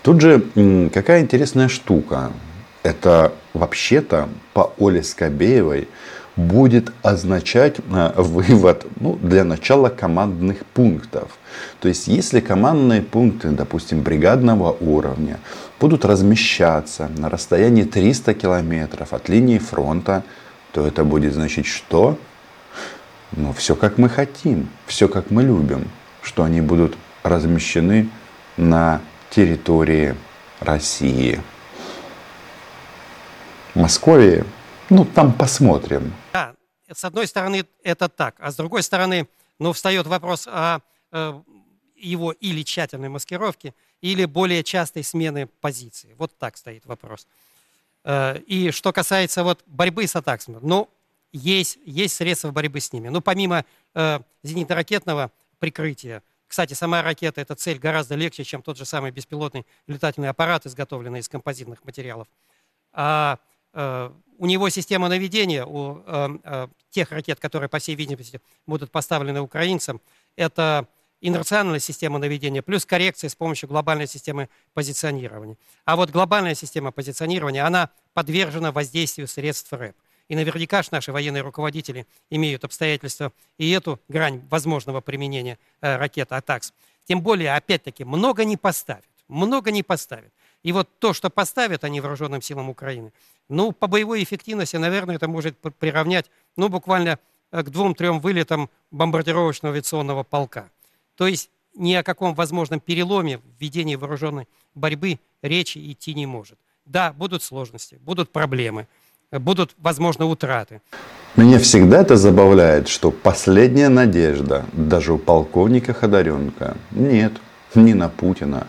Тут 0.02 0.20
же 0.22 0.42
какая 0.94 1.22
интересная 1.22 1.70
штука. 1.70 2.34
Это 2.84 3.34
вообще-то 3.54 4.30
по 4.54 4.74
Оле 4.78 5.04
Скобеевой 5.04 5.88
будет 6.36 6.92
означать 7.04 7.78
э, 7.80 8.14
вывод 8.18 8.86
ну, 9.00 9.16
для 9.22 9.44
начала 9.44 9.90
командных 9.90 10.66
пунктов. 10.66 11.38
То 11.80 11.88
есть, 11.88 12.08
если 12.08 12.40
командные 12.40 13.02
пункты, 13.02 13.50
допустим, 13.50 14.02
бригадного 14.02 14.76
уровня 14.80 15.40
будут 15.80 16.06
размещаться 16.06 17.10
на 17.18 17.30
расстоянии 17.30 17.84
300 17.84 18.34
километров 18.34 19.14
от 19.14 19.30
линии 19.30 19.60
фронта, 19.60 20.24
то 20.72 20.86
это 20.86 21.04
будет 21.04 21.34
значить 21.34 21.68
что? 21.68 22.18
Ну, 23.32 23.54
все 23.54 23.76
как 23.76 23.98
мы 23.98 24.10
хотим, 24.10 24.70
все 24.88 25.08
как 25.08 25.30
мы 25.30 25.44
любим, 25.44 25.88
что 26.22 26.44
они 26.44 26.62
будут 26.62 26.98
размещены 27.24 28.10
на 28.58 29.02
территории 29.30 30.16
России. 30.60 31.40
Московии, 33.76 34.44
ну, 34.90 35.06
там 35.06 35.34
посмотрим. 35.34 36.14
Да, 36.32 36.56
с 36.92 37.04
одной 37.04 37.28
стороны, 37.28 37.66
это 37.84 38.10
так, 38.10 38.36
а 38.40 38.52
с 38.52 38.56
другой 38.56 38.84
стороны, 38.84 39.28
ну, 39.60 39.74
встает 39.74 40.08
вопрос 40.08 40.48
о 40.48 40.80
э, 41.12 41.42
его 41.96 42.32
или 42.32 42.64
тщательной 42.64 43.10
маскировке, 43.10 43.74
или 44.02 44.26
более 44.26 44.64
частой 44.64 45.04
смены 45.04 45.48
позиции. 45.62 46.14
Вот 46.18 46.38
так 46.38 46.58
стоит 46.58 46.86
вопрос. 46.86 47.28
Э, 48.04 48.38
и 48.46 48.72
что 48.72 48.92
касается 48.92 49.44
вот 49.44 49.64
борьбы 49.66 50.06
с 50.06 50.16
атаками, 50.16 50.60
ну, 50.62 50.90
есть, 51.32 51.80
есть 51.86 52.16
средства 52.16 52.52
борьбы 52.52 52.80
с 52.80 52.94
ними. 52.94 53.10
Ну, 53.10 53.22
помимо 53.22 53.66
э, 53.96 54.20
зенитно-ракетного 54.44 55.32
прикрытия, 55.60 56.22
кстати, 56.48 56.76
сама 56.76 57.02
ракета– 57.02 57.42
это 57.42 57.56
цель 57.56 57.80
гораздо 57.80 58.14
легче, 58.14 58.44
чем 58.44 58.62
тот 58.62 58.78
же 58.78 58.86
самый 58.86 59.10
беспилотный 59.10 59.66
летательный 59.88 60.30
аппарат, 60.30 60.68
изготовленный 60.68 61.22
из 61.22 61.28
композитных 61.28 61.84
материалов. 61.84 62.28
А 62.92 63.40
у 64.38 64.46
него 64.46 64.70
система 64.70 65.08
наведения, 65.08 65.66
у 65.66 66.04
э, 66.06 66.38
э, 66.44 66.68
тех 66.90 67.12
ракет, 67.12 67.40
которые, 67.40 67.70
по 67.70 67.80
всей 67.80 67.96
видимости, 67.96 68.42
будут 68.68 68.92
поставлены 68.92 69.42
украинцам, 69.42 70.02
это 70.36 70.88
инерционная 71.22 71.80
система 71.80 72.20
наведения 72.20 72.62
плюс 72.62 72.86
коррекция 72.86 73.30
с 73.30 73.36
помощью 73.36 73.70
глобальной 73.70 74.08
системы 74.08 74.50
позиционирования. 74.74 75.58
А 75.86 75.96
вот 75.96 76.10
глобальная 76.10 76.56
система 76.56 76.92
позиционирования, 76.92 77.66
она 77.66 77.90
подвержена 78.14 78.72
воздействию 78.72 79.28
средств 79.28 79.72
РЭП. 79.72 79.96
И 80.28 80.36
наверняка 80.36 80.84
же 80.84 80.90
наши 80.92 81.12
военные 81.12 81.42
руководители 81.42 82.08
имеют 82.30 82.64
обстоятельства 82.64 83.32
и 83.58 83.70
эту 83.72 84.00
грань 84.08 84.42
возможного 84.50 85.02
применения 85.02 85.58
э, 85.82 85.96
ракет 85.98 86.32
«Атакс». 86.32 86.74
Тем 87.06 87.22
более, 87.22 87.56
опять-таки, 87.56 88.04
много 88.04 88.46
не 88.46 88.58
поставят. 88.58 89.06
Много 89.28 89.72
не 89.72 89.84
поставят. 89.84 90.32
И 90.64 90.72
вот 90.72 90.90
то, 91.00 91.14
что 91.14 91.30
поставят 91.30 91.84
они 91.84 92.02
вооруженным 92.02 92.42
силам 92.42 92.70
Украины, 92.70 93.12
ну, 93.50 93.72
по 93.72 93.88
боевой 93.88 94.24
эффективности, 94.24 94.78
наверное, 94.78 95.16
это 95.16 95.28
может 95.28 95.58
приравнять, 95.80 96.32
ну, 96.56 96.70
буквально 96.70 97.20
э, 97.52 97.64
к 97.64 97.70
двум-трем 97.70 98.20
вылетам 98.20 98.70
бомбардировочного 98.92 99.74
авиационного 99.74 100.24
полка. 100.24 100.70
То 101.16 101.28
есть 101.28 101.50
ни 101.76 101.94
о 101.94 102.04
каком 102.04 102.34
возможном 102.34 102.80
переломе 102.80 103.38
в 103.38 103.42
ведении 103.60 103.96
вооруженной 103.96 104.48
борьбы 104.74 105.20
речи 105.42 105.80
идти 105.92 106.14
не 106.14 106.26
может. 106.26 106.58
Да, 106.86 107.14
будут 107.14 107.44
сложности, 107.44 108.00
будут 108.02 108.32
проблемы– 108.32 108.88
будут, 109.40 109.76
возможно, 109.78 110.26
утраты. 110.26 110.82
Меня 111.36 111.60
всегда 111.60 112.02
это 112.02 112.16
забавляет, 112.16 112.88
что 112.88 113.12
последняя 113.12 113.90
надежда 113.90 114.66
даже 114.74 115.14
у 115.14 115.18
полковника 115.18 115.94
Ходоренко 115.94 116.78
нет 116.92 117.34
ни 117.76 117.94
на 117.94 118.10
Путина, 118.10 118.68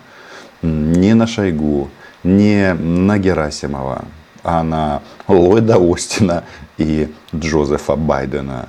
ни 0.65 1.13
на 1.13 1.27
Шойгу, 1.27 1.91
ни 2.23 2.73
на 2.73 3.19
Герасимова, 3.19 4.05
а 4.43 4.63
на 4.63 5.03
Ллойда 5.29 5.77
Остина 5.77 6.45
и 6.79 7.13
Джозефа 7.35 7.97
Байдена. 7.97 8.69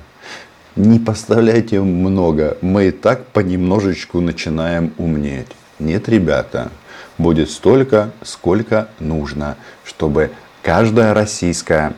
Не 0.76 0.98
поставляйте 0.98 1.80
много, 1.80 2.58
мы 2.60 2.88
и 2.88 2.90
так 2.90 3.26
понемножечку 3.28 4.20
начинаем 4.20 4.92
умнеть. 4.98 5.48
Нет, 5.78 6.08
ребята, 6.08 6.70
будет 7.16 7.50
столько, 7.50 8.10
сколько 8.22 8.88
нужно, 8.98 9.56
чтобы 9.84 10.30
каждая 10.62 11.14
российская 11.14 11.94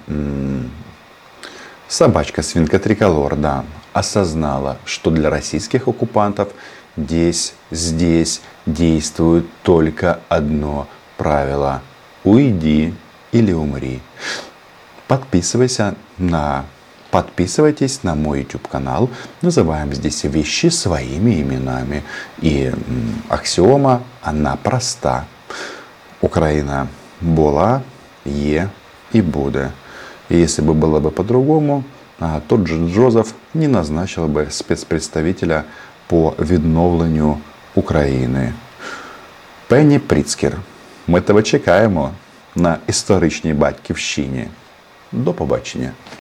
собачка, 1.89 2.43
свинка 2.43 2.79
триколор, 2.79 3.35
да, 3.35 3.65
осознала, 3.93 4.77
что 4.85 5.11
для 5.11 5.29
российских 5.29 5.89
оккупантов 5.89 6.51
здесь, 6.99 7.55
здесь 7.71 8.41
действует 8.67 9.47
только 9.63 10.21
одно 10.29 10.89
правило. 11.17 11.83
Уйди 12.25 12.95
или 13.33 13.53
умри. 13.53 14.01
Подписывайся 15.07 15.95
на 16.19 16.65
Подписывайтесь 17.11 18.03
на 18.03 18.15
мой 18.15 18.41
YouTube 18.41 18.69
канал. 18.69 19.09
Называем 19.41 19.95
здесь 19.95 20.25
вещи 20.25 20.67
своими 20.67 21.41
именами. 21.41 22.03
И 22.43 22.71
аксиома, 23.31 24.03
она 24.23 24.57
проста. 24.57 25.25
Украина 26.21 26.87
була, 27.21 27.81
є 28.27 28.69
і 29.13 29.23
буде. 29.23 29.71
И 30.31 30.37
если 30.37 30.61
бы 30.63 30.75
было 30.75 31.01
бы 31.01 31.11
по-другому, 31.11 31.85
а, 32.21 32.43
тот 32.47 32.67
же 32.67 32.77
Джозеф 32.87 33.35
не 33.55 33.69
назначил 33.69 34.27
бы 34.29 34.49
спецпредставителя 34.51 35.65
по 36.09 36.35
відновленню 36.39 37.39
України. 37.75 38.53
Пенні 39.67 39.99
Пріцкер. 39.99 40.57
Ми 41.07 41.21
тебе 41.21 41.43
чекаємо 41.43 42.11
на 42.57 42.77
історичній 42.87 43.55
батьківщині. 43.55 44.47
До 45.13 45.33
побачення. 45.33 45.91